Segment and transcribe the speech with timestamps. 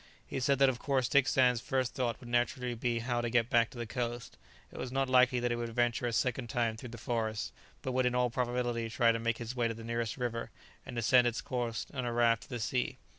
[0.25, 3.51] He said that of course Dick Sands' first thought would naturally be how to get
[3.51, 4.35] back to the coast;
[4.71, 7.91] it was not likely that he would venture a second time through the forest, but
[7.91, 10.49] would in all probability try to make his way to the nearest river,
[10.87, 12.97] and descend its course on a raft to the sea.